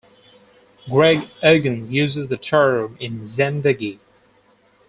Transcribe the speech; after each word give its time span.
Greg 0.89 1.29
Egan 1.43 1.91
uses 1.91 2.27
the 2.27 2.35
term 2.35 2.97
in 2.99 3.25
"Zendegi". 3.27 3.99